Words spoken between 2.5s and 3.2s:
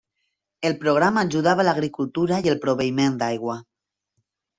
el proveïment